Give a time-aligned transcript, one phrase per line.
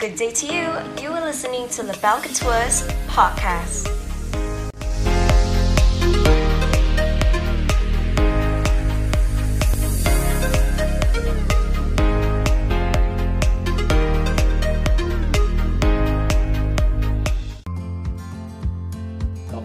[0.00, 1.02] Good day to you.
[1.02, 3.88] You are listening to Lebel Couture's podcast.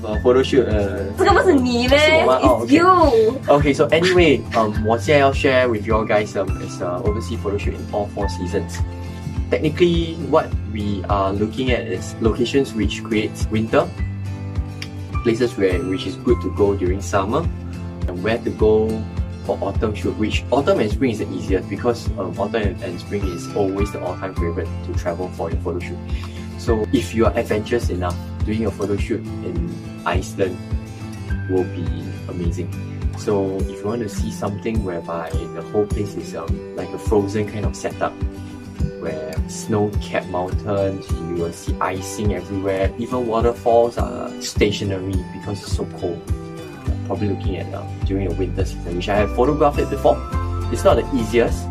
[0.05, 0.65] uh, photo shoot.
[0.67, 2.39] Uh, 这个不是你嘞是我吗？
[2.41, 3.39] 哦 It's you.
[3.47, 7.57] Okay, so anyway, um, 我现在要 share with you all guys um, is uh, overseas photo
[7.57, 8.79] shoot in all four seasons.
[9.50, 13.88] Technically, what we are looking at is locations which creates winter,
[15.22, 17.46] places where which is good to go during summer,
[18.08, 18.90] and where to go
[19.44, 20.16] for autumn shoot.
[20.18, 23.92] Which autumn and spring is the easiest because um, autumn and, and spring is always
[23.92, 25.98] the all-time favorite to travel for your photo shoot.
[26.58, 30.58] So if you are adventurous enough, doing a photo shoot in Iceland
[31.48, 31.86] will be
[32.28, 32.70] amazing.
[33.18, 36.98] So if you want to see something whereby the whole place is um, like a
[36.98, 38.12] frozen kind of setup,
[39.00, 42.92] where snow-capped mountains, you will see icing everywhere.
[42.98, 46.20] Even waterfalls are stationary because it's so cold.
[47.06, 50.16] Probably looking at uh, during the winter season, which I have photographed it before.
[50.72, 51.64] It's not the easiest.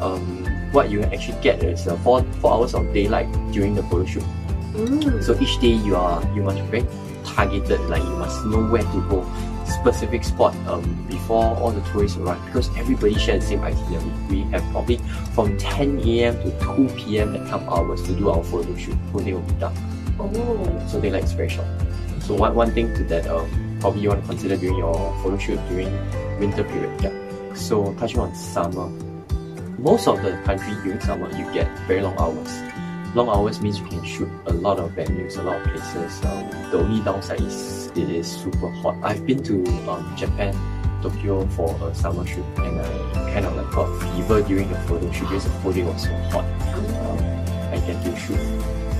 [0.00, 4.06] Um, what you actually get is uh, four four hours of daylight during the photo
[4.06, 4.24] shoot.
[4.72, 5.22] Mm.
[5.22, 6.86] So each day you are you must be very
[7.24, 9.20] targeted, like you must know where to go,
[9.68, 14.10] specific spot um, before all the tourists arrive because everybody shares the same itinerary.
[14.28, 14.98] We have probably
[15.34, 16.34] from 10 a.m.
[16.42, 17.36] to 2 p.m.
[17.36, 18.96] at some hours to do our photo shoot.
[19.12, 19.74] Whole day will be dark.
[20.18, 20.86] Oh.
[20.88, 21.66] So is very short.
[22.20, 23.48] So one, one thing to that um,
[23.80, 25.90] probably you want to consider during your photo shoot during
[26.38, 27.00] winter period.
[27.02, 27.54] Yeah.
[27.54, 28.88] So touching on summer,
[29.78, 32.50] most of the country during summer you get very long hours.
[33.14, 36.22] Long hours means you can shoot a lot of venues, a lot of places.
[36.26, 38.96] Um, the only downside is it is super hot.
[39.02, 40.54] I've been to um, Japan,
[41.00, 45.10] Tokyo for a summer shoot, and I kind of like got fever during the photo
[45.10, 46.44] shoot because the day was so hot.
[46.76, 47.18] Um,
[47.72, 48.38] I get to shoot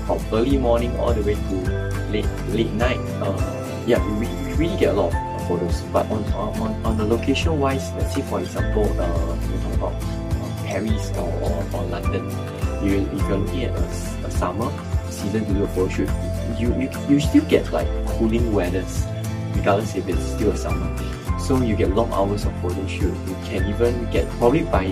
[0.07, 1.55] from early morning all the way to
[2.09, 2.97] late late night.
[3.21, 5.81] Uh, yeah, we, we really get a lot of photos.
[5.93, 9.93] But on on, on the location wise, let's say for example, uh, we talk about
[9.93, 11.29] uh, Paris or,
[11.77, 12.58] or London.
[12.83, 13.83] You if you're looking at a,
[14.27, 14.71] a summer
[15.09, 16.09] season to do a photo shoot,
[16.57, 19.05] you, you you still get like cooling weathers,
[19.55, 20.87] regardless if it's still a summer.
[21.39, 23.15] So you get long hours of photo shoot.
[23.27, 24.87] You can even get probably by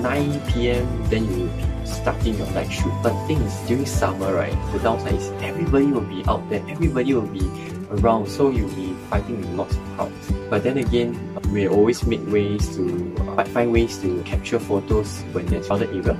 [0.00, 0.86] 9 p.m.
[1.10, 1.50] then you
[1.84, 2.92] starting your night shoot.
[3.02, 6.62] But the thing is, during summer, right, the downside is everybody will be out there,
[6.68, 7.44] everybody will be
[7.90, 10.32] around, so you'll be fighting with lots of crowds.
[10.50, 11.16] But then again,
[11.52, 16.16] we always make ways to uh, find ways to capture photos when there's crowded area.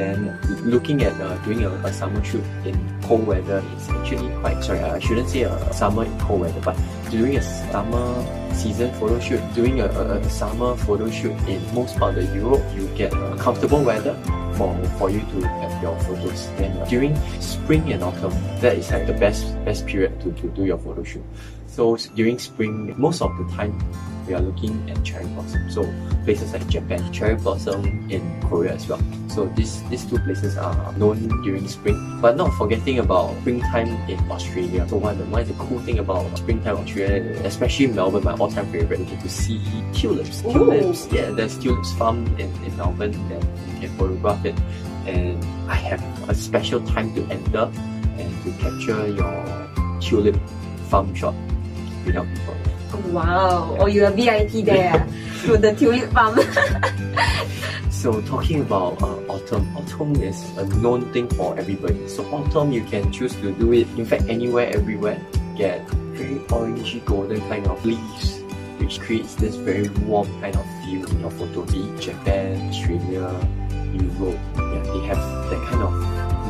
[0.00, 0.32] Then
[0.64, 4.80] looking at uh, doing a, a summer shoot in cold weather is actually quite sorry.
[4.80, 6.74] I shouldn't say a summer in cold weather, but
[7.10, 8.08] doing a summer
[8.54, 12.64] season photo shoot, doing a, a, a summer photo shoot in most part of Europe,
[12.74, 14.16] you get uh, comfortable weather
[14.60, 16.44] for, for you to have your photos.
[16.60, 20.52] Then uh, during spring and autumn, that is like the best best period to, to
[20.52, 21.24] do your photo shoot.
[21.64, 23.72] So during spring, most of the time
[24.28, 25.70] we are looking at cherry blossom.
[25.70, 25.88] So
[26.24, 29.00] places like Japan, cherry blossom in Korea as well.
[29.30, 34.18] So these these two places are known during spring, but not forgetting about springtime in
[34.28, 34.84] Australia.
[34.90, 39.00] So one, one is the cool thing about springtime Australia, especially Melbourne, my all-time favorite,
[39.00, 39.62] you get to see
[39.94, 40.42] tulips.
[40.44, 40.52] Ooh.
[40.52, 44.49] Tulips, yeah, there's tulips farm in, in Melbourne, and you can photograph it.
[45.06, 47.70] And I have a special time to enter
[48.18, 50.36] and to capture your tulip
[50.88, 51.34] farm shot
[52.04, 52.56] without people.
[53.12, 53.76] Wow.
[53.78, 55.06] Oh, you're a VIP there.
[55.44, 56.38] to the tulip farm.
[58.00, 62.08] So talking about uh, autumn, autumn is a known thing for everybody.
[62.08, 63.86] So autumn, you can choose to do it.
[63.98, 65.20] In fact, anywhere, everywhere,
[65.54, 68.40] get very orangey golden kind of leaves,
[68.80, 71.60] which creates this very warm kind of feel in your photo.
[71.68, 73.28] Be Japan, Australia,
[73.94, 75.18] Europe, yeah, they have
[75.50, 75.92] that kind of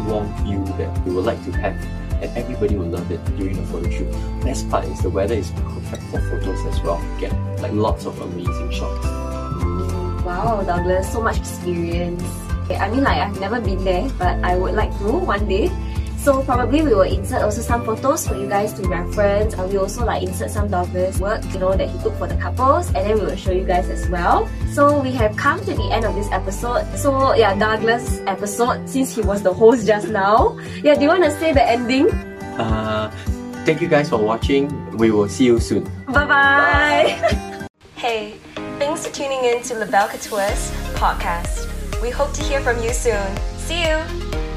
[0.07, 1.77] warm feel that we would like to have.
[2.21, 4.13] And everybody will love it during the photo shoot.
[4.45, 7.01] Best part is the weather is perfect for photos as well.
[7.19, 9.07] Get like lots of amazing shots.
[10.25, 12.23] Wow, Douglas, so much experience.
[12.71, 15.73] I mean, like, I've never been there, but I would like to one day.
[16.21, 19.55] So probably we will insert also some photos for you guys to reference.
[19.55, 22.37] And we also like insert some Douglas work, you know, that he took for the
[22.37, 24.47] couples, and then we will show you guys as well.
[24.75, 26.85] So we have come to the end of this episode.
[26.95, 30.59] So yeah, Douglas episode since he was the host just now.
[30.85, 32.11] Yeah, do you want to say the ending?
[32.61, 33.11] Uh,
[33.65, 34.69] thank you guys for watching.
[34.99, 35.85] We will see you soon.
[36.05, 37.67] Bye bye.
[37.97, 38.35] hey,
[38.79, 40.71] thanks for tuning in to LaBelle Couture's
[41.01, 41.65] podcast.
[42.03, 43.25] We hope to hear from you soon.
[43.57, 44.50] See you.